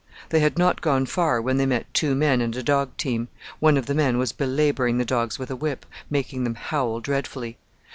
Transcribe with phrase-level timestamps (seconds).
[0.29, 3.27] They had not gone far when they met two men and a dog team;
[3.59, 7.59] one of the men was belabouring the dogs with a whip, making them howl dreadfully.